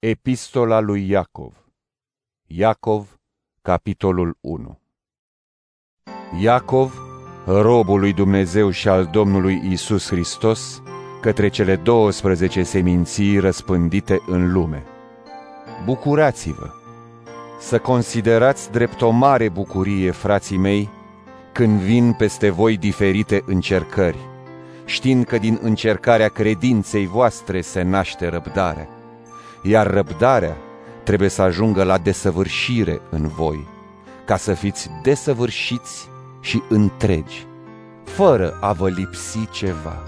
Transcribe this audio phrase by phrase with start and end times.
[0.00, 1.54] Epistola lui Iacov
[2.46, 3.18] Iacov,
[3.62, 4.78] capitolul 1
[6.40, 6.94] Iacov,
[7.46, 10.82] robul lui Dumnezeu și al Domnului Isus Hristos,
[11.20, 14.84] către cele 12 seminții răspândite în lume.
[15.84, 16.70] Bucurați-vă!
[17.60, 20.88] Să considerați drept o mare bucurie, frații mei,
[21.52, 24.18] când vin peste voi diferite încercări,
[24.84, 28.97] știind că din încercarea credinței voastre se naște răbdarea
[29.62, 30.56] iar răbdarea
[31.02, 33.66] trebuie să ajungă la desăvârșire în voi,
[34.24, 36.08] ca să fiți desăvârșiți
[36.40, 37.46] și întregi,
[38.04, 40.02] fără a vă lipsi ceva.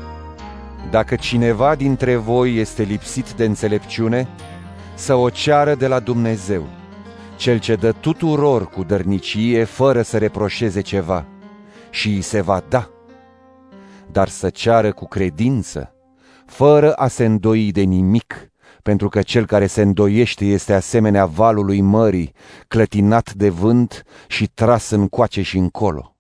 [0.91, 4.29] Dacă cineva dintre voi este lipsit de înțelepciune,
[4.95, 6.67] să o ceară de la Dumnezeu,
[7.37, 11.27] cel ce dă tuturor cu dărnicie fără să reproșeze ceva,
[11.91, 12.91] și îi se va da.
[14.13, 15.95] Dar să ceară cu credință,
[16.47, 18.50] fără a se îndoi de nimic,
[18.83, 22.33] pentru că cel care se îndoiește este asemenea valului mării,
[22.69, 26.15] clătinat de vânt și tras în coace și încolo.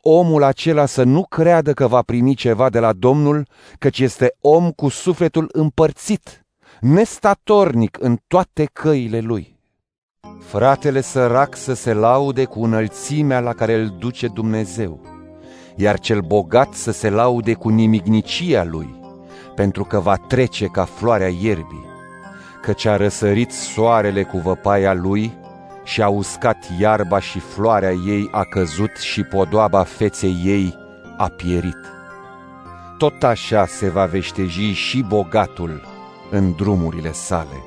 [0.00, 4.70] Omul acela să nu creadă că va primi ceva de la Domnul, căci este om
[4.70, 6.46] cu sufletul împărțit,
[6.80, 9.58] nestatornic în toate căile lui.
[10.40, 15.00] Fratele sărac să se laude cu înălțimea la care îl duce Dumnezeu,
[15.76, 19.00] iar cel bogat să se laude cu nimicnicia lui,
[19.56, 21.86] pentru că va trece ca floarea ierbii,
[22.62, 25.32] căci a răsărit soarele cu văpaia lui
[25.84, 30.74] și a uscat iarba și floarea ei a căzut și podoaba feței ei
[31.16, 31.78] a pierit.
[32.98, 35.82] Tot așa se va veșteji și bogatul
[36.30, 37.64] în drumurile sale.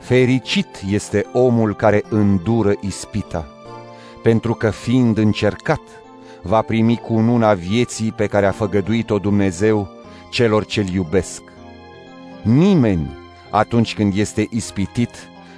[0.00, 3.46] Fericit este omul care îndură ispita,
[4.22, 5.80] pentru că fiind încercat,
[6.42, 9.95] va primi cu una vieții pe care a făgăduit-o Dumnezeu
[10.30, 11.42] celor ce-L iubesc.
[12.42, 13.08] Nimeni,
[13.50, 15.10] atunci când este ispitit,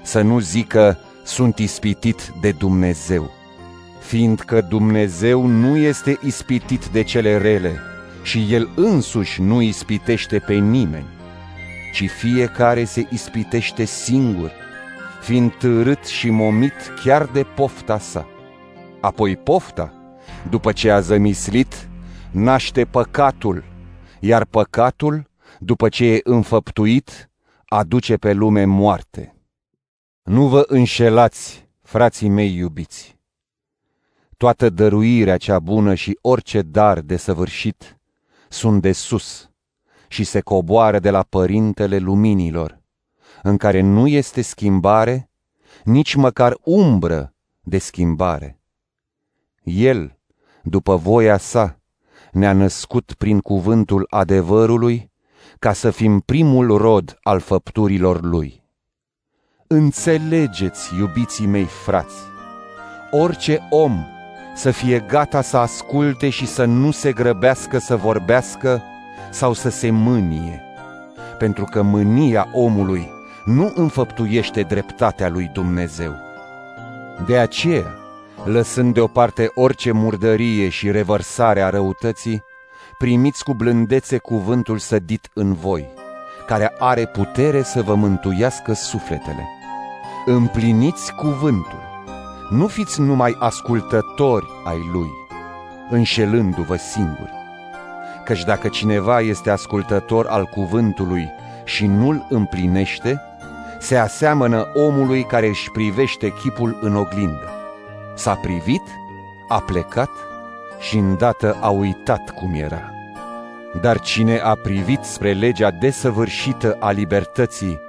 [0.03, 3.31] să nu zică, sunt ispitit de Dumnezeu,
[4.01, 7.79] fiindcă Dumnezeu nu este ispitit de cele rele
[8.23, 11.07] și El însuși nu ispitește pe nimeni,
[11.93, 14.53] ci fiecare se ispitește singur,
[15.21, 16.75] fiind târât și momit
[17.05, 18.27] chiar de pofta sa.
[19.01, 19.93] Apoi pofta,
[20.51, 21.89] după ce a zămislit,
[22.31, 23.65] naște păcatul,
[24.21, 27.31] iar păcatul, după ce e înfăptuit,
[27.65, 29.35] aduce pe lume moarte.
[30.23, 33.17] Nu vă înșelați, frații mei iubiți.
[34.37, 37.99] Toată dăruirea cea bună și orice dar de săvârșit
[38.49, 39.51] sunt de sus
[40.09, 42.81] și se coboară de la Părintele Luminilor,
[43.43, 45.31] în care nu este schimbare,
[45.85, 48.61] nici măcar umbră de schimbare.
[49.63, 50.19] El,
[50.63, 51.78] după voia sa,
[52.33, 55.11] ne-a născut prin cuvântul adevărului,
[55.59, 58.63] ca să fim primul rod al făpturilor lui.
[59.67, 62.17] Înțelegeți, iubiții mei frați,
[63.11, 64.05] orice om
[64.55, 68.83] să fie gata să asculte și să nu se grăbească să vorbească
[69.31, 70.63] sau să se mânie,
[71.39, 73.11] pentru că mânia omului
[73.45, 76.15] nu înfăptuiește dreptatea lui Dumnezeu.
[77.27, 77.98] De aceea,
[78.49, 82.43] lăsând deoparte orice murdărie și revărsare a răutății,
[82.99, 85.89] primiți cu blândețe cuvântul sădit în voi,
[86.47, 89.49] care are putere să vă mântuiască sufletele.
[90.27, 91.83] Împliniți cuvântul,
[92.51, 95.09] nu fiți numai ascultători ai lui,
[95.91, 97.33] înșelându-vă singuri.
[98.25, 101.29] Căci dacă cineva este ascultător al cuvântului
[101.65, 103.21] și nu-l împlinește,
[103.81, 107.58] se aseamănă omului care își privește chipul în oglindă
[108.19, 108.83] S-a privit,
[109.49, 110.11] a plecat
[110.79, 112.93] și îndată a uitat cum era.
[113.81, 117.81] Dar cine a privit spre legea desăvârșită a libertății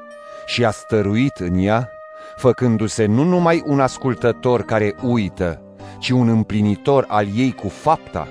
[0.46, 1.90] și a stăruit în ea,
[2.36, 5.62] făcându-se nu numai un ascultător care uită,
[6.00, 8.28] ci un împlinitor al ei cu fapta,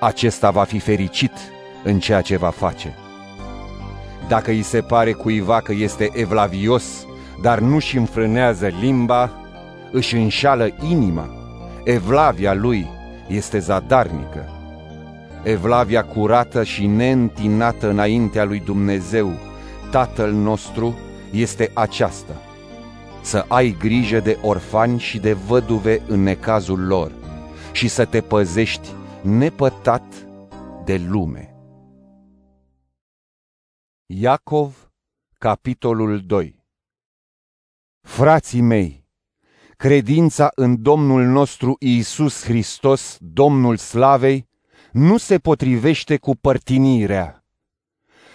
[0.00, 1.32] acesta va fi fericit
[1.84, 2.94] în ceea ce va face.
[4.28, 7.06] Dacă îi se pare cuiva că este evlavios,
[7.42, 9.41] dar nu-și înfrânează limba,
[9.92, 11.30] își înșală inima,
[11.84, 12.86] evlavia lui
[13.28, 14.48] este zadarnică.
[15.44, 19.32] Evlavia curată și neîntinată înaintea lui Dumnezeu,
[19.90, 20.98] Tatăl nostru,
[21.32, 22.36] este aceasta.
[23.22, 27.12] Să ai grijă de orfani și de văduve în necazul lor
[27.72, 28.88] și să te păzești
[29.22, 30.26] nepătat
[30.84, 31.54] de lume.
[34.06, 34.90] Iacov,
[35.38, 36.64] capitolul 2
[38.00, 39.01] Frații mei,
[39.82, 44.48] Credința în Domnul nostru Iisus Hristos, Domnul Slavei,
[44.92, 47.44] nu se potrivește cu părtinirea.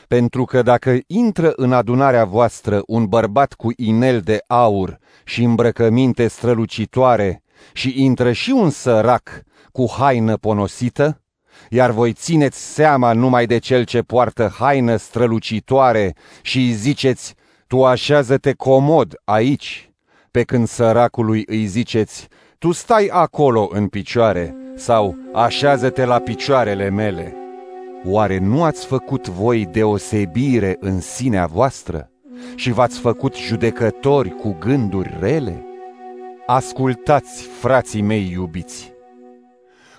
[0.07, 6.27] Pentru că dacă intră în adunarea voastră un bărbat cu inel de aur și îmbrăcăminte
[6.27, 11.21] strălucitoare și intră și un sărac cu haină ponosită,
[11.69, 17.35] iar voi țineți seama numai de cel ce poartă haină strălucitoare și îi ziceți,
[17.67, 19.86] tu așează-te comod aici,
[20.31, 22.27] pe când săracului îi ziceți,
[22.57, 27.35] tu stai acolo în picioare sau așează-te la picioarele mele.
[28.06, 32.12] Oare nu ați făcut voi deosebire în sinea voastră
[32.56, 35.65] și v-ați făcut judecători cu gânduri rele?
[36.45, 38.95] Ascultați, frații mei iubiți!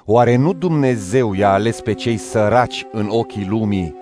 [0.05, 3.95] Oare nu Dumnezeu i-a ales pe cei săraci în ochii lumii,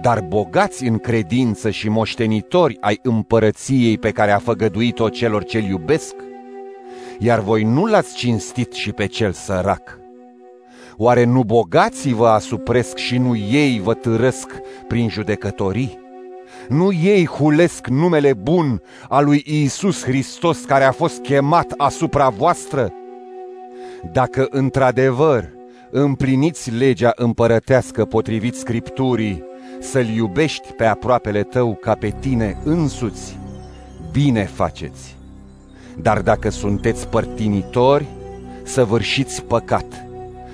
[0.00, 6.14] dar bogați în credință și moștenitori ai împărăției pe care a făgăduit-o celor ce-L iubesc?
[7.18, 9.98] Iar voi nu l-ați cinstit și pe cel sărac.
[10.96, 14.50] Oare nu bogații vă asupresc și nu ei vă târăsc
[14.88, 16.00] prin judecătorii?
[16.68, 22.92] Nu ei hulesc numele bun al lui Iisus Hristos care a fost chemat asupra voastră?
[24.12, 25.50] Dacă într-adevăr
[25.90, 29.44] împliniți legea împărătească potrivit Scripturii,
[29.80, 33.38] să-L iubești pe aproapele tău ca pe tine însuți,
[34.12, 35.16] bine faceți.
[35.96, 38.06] Dar dacă sunteți părtinitori,
[38.62, 40.06] săvârșiți păcat,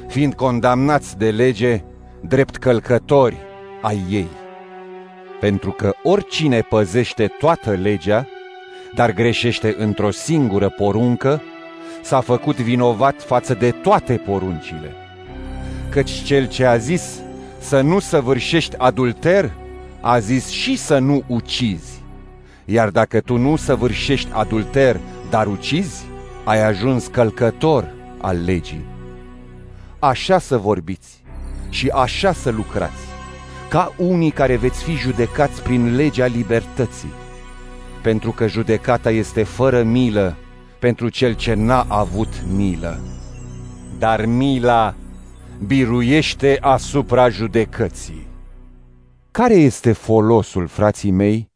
[0.06, 1.82] fiind condamnați de lege
[2.20, 3.36] drept călcători
[3.82, 4.28] ai ei.
[5.40, 8.28] Pentru că oricine păzește toată legea,
[8.94, 11.42] dar greșește într-o singură poruncă,
[12.02, 14.92] s-a făcut vinovat față de toate poruncile.
[15.90, 17.20] Căci cel ce a zis
[17.58, 19.52] să nu săvârșești adulter,
[20.00, 22.02] a zis și să nu ucizi.
[22.64, 25.00] Iar dacă tu nu săvârșești adulter,
[25.30, 26.04] dar ucizi,
[26.44, 28.84] ai ajuns călcător al legii.
[29.98, 31.22] Așa să vorbiți
[31.68, 33.06] și așa să lucrați,
[33.68, 37.12] ca unii care veți fi judecați prin legea libertății,
[38.02, 40.36] pentru că judecata este fără milă
[40.78, 43.00] pentru cel ce n-a avut milă.
[43.98, 44.94] Dar mila
[45.66, 48.26] biruiește asupra judecății.
[49.30, 51.50] Care este folosul, frații mei,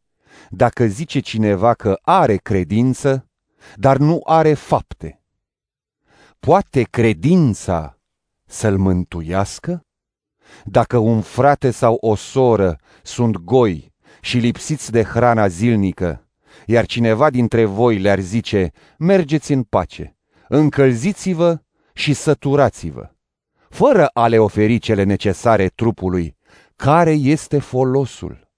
[0.51, 3.29] dacă zice cineva că are credință,
[3.75, 5.23] dar nu are fapte?
[6.39, 7.99] Poate credința
[8.47, 9.87] să-l mântuiască?
[10.65, 16.29] Dacă un frate sau o soră sunt goi și lipsiți de hrana zilnică,
[16.67, 20.17] iar cineva dintre voi le-ar zice, mergeți în pace,
[20.49, 21.61] încălziți-vă
[21.93, 23.11] și săturați-vă,
[23.73, 26.37] fără a le oferi cele necesare trupului,
[26.77, 28.51] care este folosul?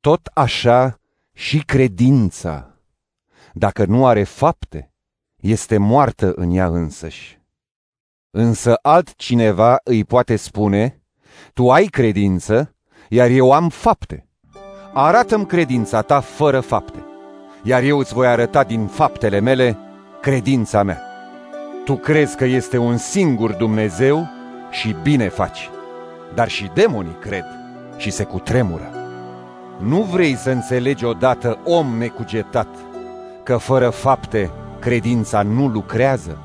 [0.00, 1.00] Tot așa
[1.32, 2.74] și credința,
[3.52, 4.92] dacă nu are fapte,
[5.36, 7.40] este moartă în ea însăși.
[8.30, 11.02] Însă altcineva îi poate spune,
[11.54, 12.74] tu ai credință,
[13.08, 14.28] iar eu am fapte.
[14.92, 17.02] Arată-mi credința ta fără fapte
[17.62, 19.78] iar eu îți voi arăta din faptele mele
[20.20, 21.07] credința mea.
[21.88, 24.28] Tu crezi că este un singur Dumnezeu
[24.70, 25.70] și bine faci,
[26.34, 27.44] dar și demonii cred
[27.96, 28.90] și se cutremură.
[29.78, 32.68] Nu vrei să înțelegi odată, om necugetat,
[33.42, 34.50] că fără fapte
[34.80, 36.38] credința nu lucrează?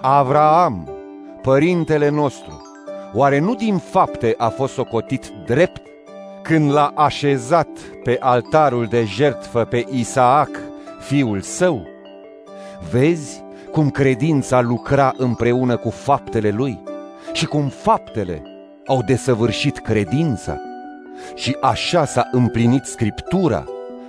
[0.00, 0.90] Avraam,
[1.40, 2.62] părintele nostru,
[3.12, 5.82] oare nu din fapte a fost socotit drept
[6.42, 7.68] când l-a așezat
[8.04, 10.50] pe altarul de jertfă pe Isaac,
[11.00, 11.86] fiul său?
[12.90, 13.42] Vezi
[13.72, 16.82] cum credința lucra împreună cu faptele lui
[17.32, 18.42] și cum faptele
[18.86, 20.60] au desăvârșit credința?
[21.34, 23.64] Și așa s-a împlinit Scriptura,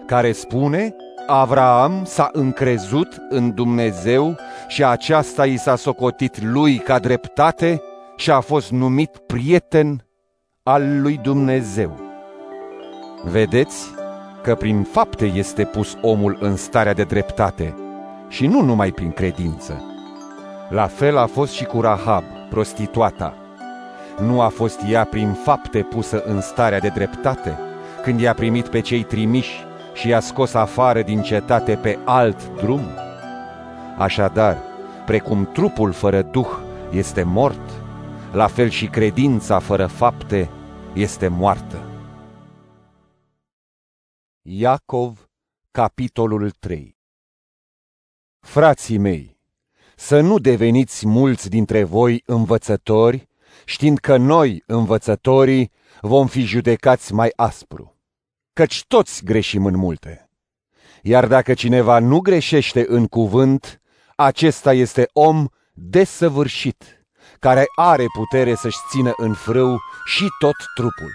[0.06, 0.96] care spune,
[1.28, 4.36] Avraam s-a încrezut în Dumnezeu
[4.68, 7.82] și aceasta i s-a socotit lui ca dreptate
[8.16, 10.06] și a fost numit prieten
[10.64, 12.00] al lui Dumnezeu.
[13.24, 13.86] Vedeți
[14.42, 17.83] că prin fapte este pus omul în starea de dreptate
[18.34, 19.84] și nu numai prin credință.
[20.70, 23.38] La fel a fost și cu Rahab, prostituata.
[24.20, 27.58] Nu a fost ea prin fapte pusă în starea de dreptate,
[28.04, 29.64] când i-a primit pe cei trimiși
[29.94, 32.82] și i-a scos afară din cetate pe alt drum?
[33.98, 34.58] Așadar,
[35.06, 36.50] precum trupul fără duh
[36.92, 37.70] este mort,
[38.32, 40.50] la fel și credința fără fapte
[40.94, 41.82] este moartă.
[44.42, 45.30] Iacov,
[45.72, 47.02] capitolul 3
[48.44, 49.40] Frații mei,
[49.96, 53.28] să nu deveniți mulți dintre voi învățători,
[53.66, 55.72] știind că noi, învățătorii,
[56.02, 57.96] vom fi judecați mai aspru,
[58.54, 60.30] căci toți greșim în multe.
[61.02, 63.82] Iar dacă cineva nu greșește în cuvânt,
[64.16, 67.06] acesta este om desăvârșit,
[67.40, 71.12] care are putere să-și țină în frâu și tot trupul.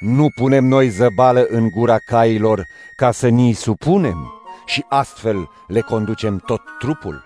[0.00, 6.38] Nu punem noi zăbală în gura cailor ca să ni supunem și astfel le conducem
[6.38, 7.24] tot trupul?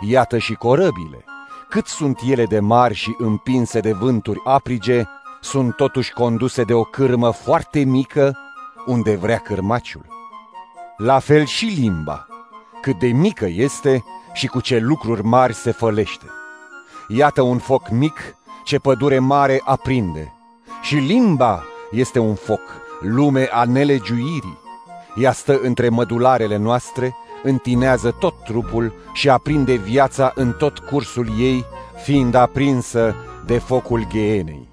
[0.00, 1.24] Iată și corăbile,
[1.68, 5.04] cât sunt ele de mari și împinse de vânturi aprige,
[5.40, 8.38] sunt totuși conduse de o cârmă foarte mică
[8.86, 10.06] unde vrea cârmaciul.
[10.96, 12.26] La fel și limba,
[12.82, 16.26] cât de mică este și cu ce lucruri mari se fălește.
[17.08, 20.32] Iată un foc mic ce pădure mare aprinde.
[20.82, 22.60] Și limba este un foc,
[23.00, 24.58] lume a nelegiuirii.
[25.20, 31.64] Ea stă între mădularele noastre, întinează tot trupul și aprinde viața în tot cursul ei,
[32.02, 33.14] fiind aprinsă
[33.46, 34.68] de focul ghenei.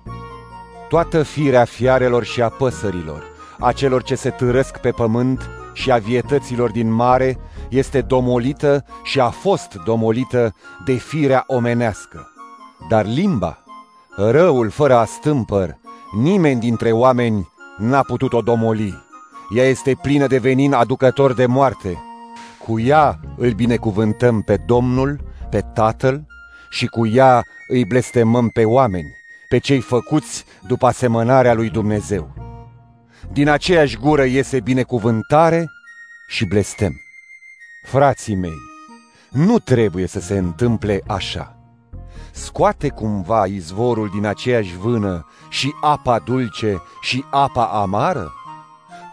[0.90, 3.24] Toată firea fiarelor și a păsărilor,
[3.60, 7.38] a celor ce se târăsc pe pământ și a vietăților din mare,
[7.70, 12.28] este domolită și a fost domolită de firea omenească.
[12.90, 13.64] Dar limba,
[14.16, 15.78] răul fără astâmpăr,
[16.16, 19.05] nimeni dintre oameni n-a putut-o domoli.
[19.50, 22.04] Ea este plină de venin aducător de moarte.
[22.66, 26.26] Cu ea îl binecuvântăm pe Domnul, pe Tatăl
[26.70, 29.16] și cu ea îi blestemăm pe oameni,
[29.50, 32.34] pe cei făcuți după asemănarea lui Dumnezeu.
[33.32, 35.66] Din aceeași gură iese binecuvântare
[36.28, 36.94] și blestem.
[37.86, 38.58] Frații mei,
[39.30, 41.60] nu trebuie să se întâmple așa.
[42.32, 48.32] Scoate cumva izvorul din aceeași vână și apa dulce și apa amară?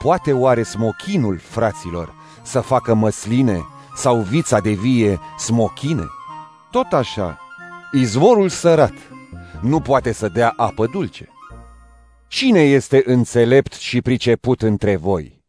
[0.03, 3.61] Poate oare smochinul, fraților, să facă măsline
[3.97, 6.05] sau vița de vie smochine?
[6.71, 7.39] Tot așa,
[7.93, 8.95] izvorul sărat
[9.61, 11.29] nu poate să dea apă dulce.
[12.29, 15.43] Cine este înțelept și priceput între voi?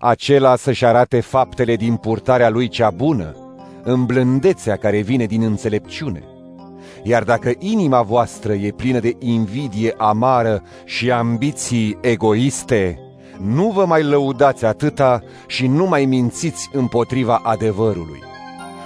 [0.00, 3.36] acela să-și arate faptele din purtarea lui cea bună,
[3.82, 6.24] în blândețea care vine din înțelepciune.
[7.02, 12.98] Iar dacă inima voastră e plină de invidie amară și ambiții egoiste,
[13.42, 18.22] nu vă mai lăudați atâta și nu mai mințiți împotriva adevărului.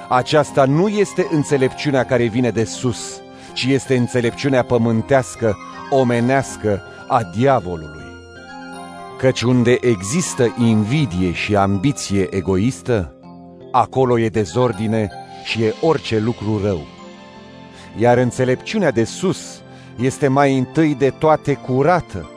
[0.08, 3.20] Aceasta nu este înțelepciunea care vine de sus,
[3.52, 5.56] ci este înțelepciunea pământească,
[5.90, 8.02] omenească a diavolului.
[9.18, 13.14] Căci unde există invidie și ambiție egoistă,
[13.72, 15.10] acolo e dezordine
[15.44, 16.80] și e orice lucru rău.
[17.98, 19.62] Iar înțelepciunea de sus
[19.96, 22.30] este mai întâi de toate curată,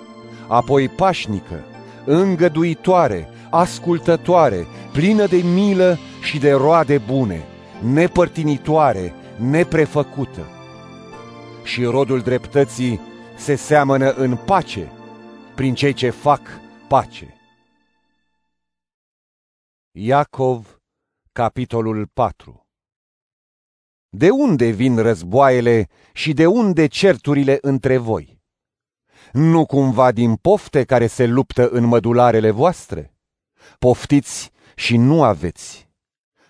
[0.48, 1.64] apoi pașnică,
[2.08, 7.46] îngăduitoare, ascultătoare, plină de milă și de roade bune,
[7.94, 10.46] nepărtinitoare, neprefăcută.
[11.64, 13.00] Și rodul dreptății
[13.38, 14.92] se seamănă în pace
[15.56, 16.42] prin cei ce fac
[16.88, 17.36] pace.
[19.92, 20.82] Iacov,
[21.32, 22.68] capitolul 4
[24.10, 28.37] De unde vin războaiele și de unde certurile între voi?
[29.32, 33.14] Nu cumva din pofte care se luptă în mădularele voastre?
[33.80, 35.90] Poftiți și nu aveți.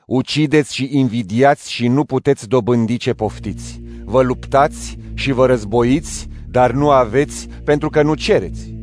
[0.05, 3.81] Ucideți și invidiați și nu puteți dobândi ce poftiți.
[4.03, 8.73] Vă luptați și vă războiți, dar nu aveți pentru că nu cereți.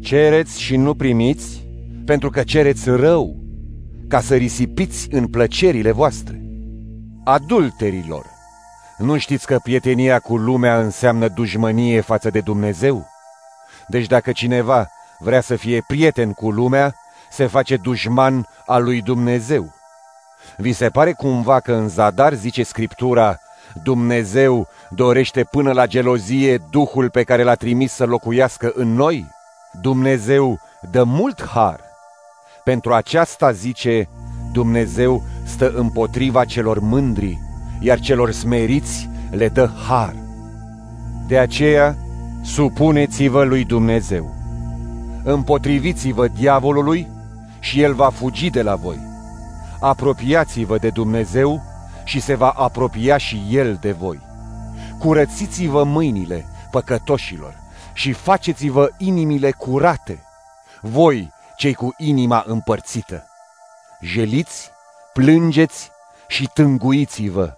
[0.00, 1.66] Cereți și nu primiți,
[2.04, 3.36] pentru că cereți rău,
[4.08, 6.42] ca să risipiți în plăcerile voastre.
[7.24, 8.26] Adulterilor,
[8.98, 13.06] nu știți că prietenia cu lumea înseamnă dușmănie față de Dumnezeu?
[13.86, 14.88] Deci dacă cineva
[15.18, 16.94] vrea să fie prieten cu lumea,
[17.30, 19.74] se face dușman al lui Dumnezeu.
[20.56, 23.38] Vi se pare cumva că în zadar zice Scriptura,
[23.82, 29.26] Dumnezeu dorește până la gelozie Duhul pe care l-a trimis să locuiască în noi?
[29.80, 30.60] Dumnezeu
[30.90, 31.80] dă mult har.
[32.64, 34.08] Pentru aceasta zice,
[34.52, 37.38] Dumnezeu stă împotriva celor mândri,
[37.80, 40.14] iar celor smeriți le dă har.
[41.26, 41.96] De aceea,
[42.44, 44.34] supuneți-vă lui Dumnezeu.
[45.22, 47.08] Împotriviți-vă diavolului
[47.60, 48.98] și el va fugi de la voi.
[49.80, 51.62] Apropiați-vă de Dumnezeu
[52.04, 54.20] și se va apropia și el de voi.
[54.98, 57.54] Curățiți-vă mâinile păcătoșilor
[57.92, 60.24] și faceți-vă inimile curate,
[60.80, 63.26] voi, cei cu inima împărțită.
[64.00, 64.70] Jeliți,
[65.12, 65.90] plângeți
[66.28, 67.56] și tânguiți-vă.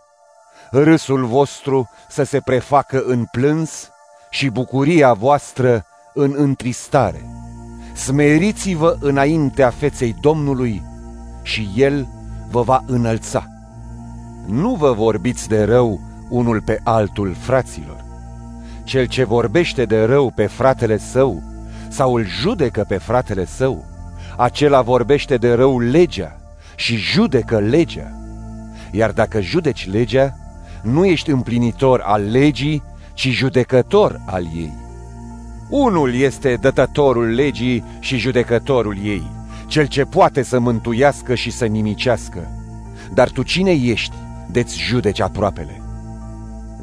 [0.71, 3.91] Râsul vostru să se prefacă în plâns
[4.37, 7.25] și bucuria voastră în întristare.
[7.95, 10.83] Smeriți-vă înaintea feței Domnului
[11.43, 12.07] și El
[12.51, 13.47] vă va înălța.
[14.47, 18.05] Nu vă vorbiți de rău unul pe altul, fraților
[18.87, 21.43] cel ce vorbește de rău pe fratele său
[21.89, 23.85] sau îl judecă pe fratele său,
[24.37, 26.37] acela vorbește de rău legea
[26.77, 28.13] și judecă legea.
[28.91, 30.37] Iar dacă judeci legea,
[30.83, 32.83] nu ești împlinitor al legii,
[33.17, 34.73] ci judecător al ei.
[35.69, 39.31] Unul este dătătorul legii și judecătorul ei,
[39.67, 42.49] cel ce poate să mântuiască și să nimicească.
[43.15, 44.15] Dar tu cine ești
[44.51, 45.83] de-ți judeci aproapele?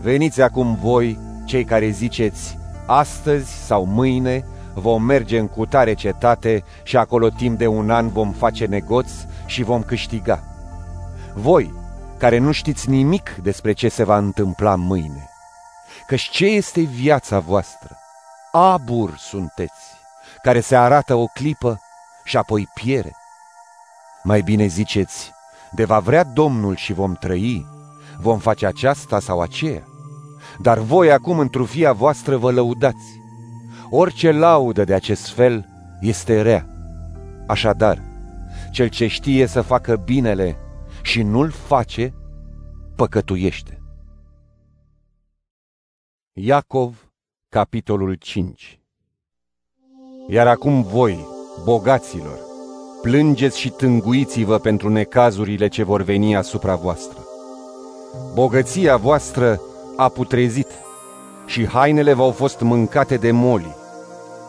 [0.02, 6.98] Veniți acum voi, cei care ziceți, astăzi sau mâine vom merge în cutare cetate și
[6.98, 9.12] acolo timp de un an vom face negoț
[9.46, 10.44] și vom câștiga.
[11.34, 11.74] Voi,
[12.18, 15.28] care nu știți nimic despre ce se va întâmpla mâine,
[16.08, 17.98] căci ce este viața voastră?
[18.52, 19.84] Abur sunteți,
[20.42, 21.82] care se arată o clipă
[22.24, 23.16] și apoi piere.
[24.24, 25.32] Mai bine ziceți,
[25.72, 27.66] de va vrea Domnul și vom trăi,
[28.20, 29.84] vom face aceasta sau aceea.
[30.60, 33.22] Dar voi acum într-o fia voastră vă lăudați.
[33.90, 35.68] Orice laudă de acest fel
[36.02, 36.68] este rea.
[37.48, 38.02] Așadar,
[38.72, 40.58] cel ce știe să facă binele
[41.02, 42.14] și nu-l face,
[42.96, 43.83] păcătuiește.
[46.36, 47.12] Iacov,
[47.50, 48.80] capitolul 5
[50.28, 51.28] Iar acum voi,
[51.64, 52.40] bogaților,
[53.02, 57.26] plângeți și tânguiți-vă pentru necazurile ce vor veni asupra voastră.
[58.34, 59.62] Bogăția voastră
[59.98, 60.68] a putrezit
[61.46, 63.76] și hainele v-au fost mâncate de moli.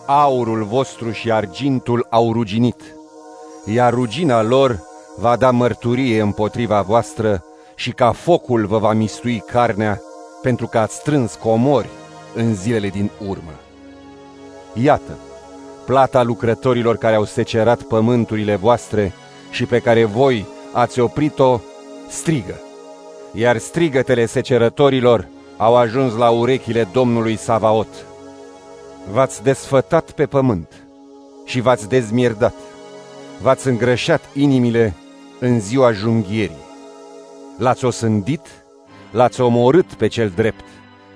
[0.06, 2.82] Aurul vostru și argintul au ruginit,
[3.64, 4.80] iar rugina lor
[5.16, 10.00] va da mărturie împotriva voastră și ca focul vă va mistui carnea,
[10.44, 11.88] pentru că ați strâns comori
[12.34, 13.52] în zilele din urmă.
[14.74, 15.18] Iată,
[15.86, 19.12] plata lucrătorilor care au secerat pământurile voastre
[19.50, 21.60] și pe care voi ați oprit-o,
[22.08, 22.60] strigă.
[23.32, 28.06] Iar strigătele secerătorilor au ajuns la urechile Domnului Savaot.
[29.12, 30.72] V-ați desfătat pe pământ
[31.44, 32.54] și v-ați dezmierdat.
[33.42, 34.94] V-ați îngrășat inimile
[35.40, 36.64] în ziua junghierii.
[37.58, 38.63] L-ați osândit,
[39.14, 40.64] l-ați omorât pe cel drept,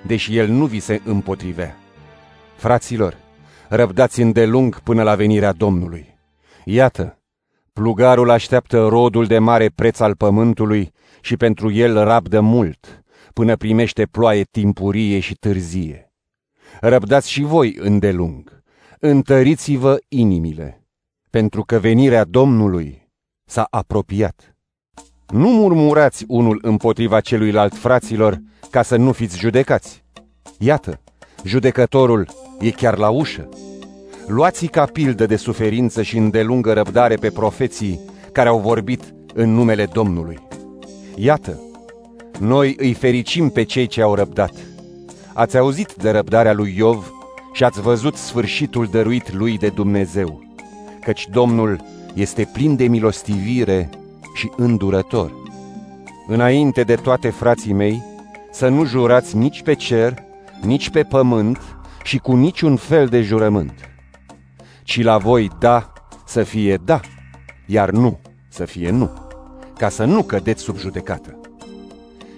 [0.05, 1.75] deși el nu vi se împotrivea.
[2.55, 3.17] Fraților,
[3.69, 6.17] răbdați îndelung până la venirea Domnului.
[6.65, 7.19] Iată,
[7.73, 10.91] plugarul așteaptă rodul de mare preț al pământului
[11.21, 16.13] și pentru el rabdă mult, până primește ploaie timpurie și târzie.
[16.79, 18.63] Răbdați și voi îndelung,
[18.99, 20.87] întăriți-vă inimile,
[21.29, 23.09] pentru că venirea Domnului
[23.45, 24.58] s-a apropiat.
[25.29, 30.03] Nu murmurați unul împotriva celuilalt fraților, ca să nu fiți judecați.
[30.57, 30.99] Iată,
[31.43, 32.27] judecătorul
[32.59, 33.49] e chiar la ușă.
[34.27, 37.99] Luați ca pildă de suferință și îndelungă răbdare pe profeții
[38.31, 40.39] care au vorbit în numele Domnului.
[41.15, 41.61] Iată,
[42.39, 44.53] noi îi fericim pe cei ce au răbdat.
[45.33, 47.13] Ați auzit de răbdarea lui Iov
[47.53, 50.43] și ați văzut sfârșitul dăruit lui de Dumnezeu,
[51.01, 53.89] căci Domnul este plin de milostivire
[54.33, 55.33] și îndurător.
[56.27, 58.03] Înainte de toate frații mei,
[58.51, 60.23] să nu jurați nici pe cer,
[60.61, 61.59] nici pe pământ
[62.03, 63.89] și cu niciun fel de jurământ,
[64.83, 65.93] ci la voi da
[66.25, 66.99] să fie da,
[67.65, 69.11] iar nu să fie nu,
[69.77, 71.39] ca să nu cădeți sub judecată.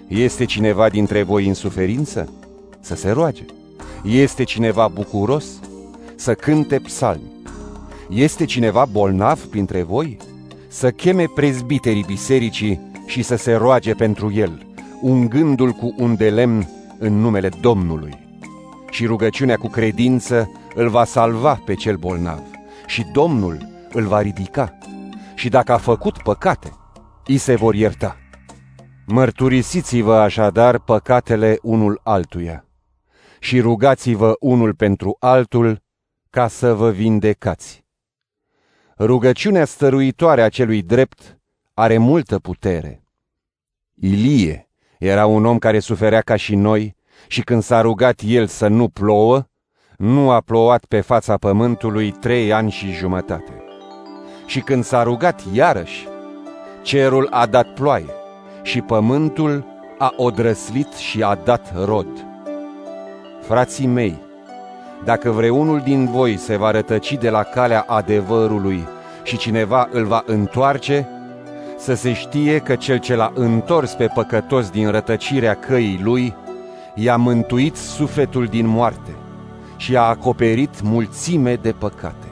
[0.08, 2.32] Este cineva dintre voi în suferință?
[2.80, 3.44] Să se roage.
[4.04, 5.60] Este cineva bucuros?
[6.14, 7.32] Să cânte psalmi.
[8.08, 10.16] Este cineva bolnav printre voi?
[10.72, 14.66] Să cheme prezbiterii bisericii și să se roage pentru el,
[15.00, 18.18] ungându-l cu un de lemn în numele Domnului.
[18.90, 22.40] Și rugăciunea cu credință îl va salva pe cel bolnav
[22.86, 23.58] și Domnul
[23.92, 24.78] îl va ridica.
[25.34, 26.72] Și dacă a făcut păcate,
[27.26, 28.16] îi se vor ierta.
[29.06, 32.64] Mărturisiți-vă așadar păcatele unul altuia
[33.38, 35.82] și rugați-vă unul pentru altul
[36.30, 37.84] ca să vă vindecați.
[38.98, 41.38] Rugăciunea stăruitoare a celui drept
[41.74, 43.02] are multă putere.
[43.94, 48.68] Ilie era un om care suferea ca și noi și când s-a rugat el să
[48.68, 49.46] nu plouă,
[49.96, 53.64] nu a plouat pe fața pământului trei ani și jumătate.
[54.46, 56.08] Și când s-a rugat iarăși,
[56.82, 58.10] cerul a dat ploaie
[58.62, 59.66] și pământul
[59.98, 62.26] a odrăslit și a dat rod.
[63.40, 64.18] Frații mei,
[65.04, 68.86] dacă vreunul din voi se va rătăci de la calea adevărului
[69.22, 71.08] și cineva îl va întoarce,
[71.78, 76.34] să se știe că cel ce l-a întors pe păcătos din rătăcirea căii lui,
[76.94, 79.14] i-a mântuit sufletul din moarte
[79.76, 82.31] și a acoperit mulțime de păcate.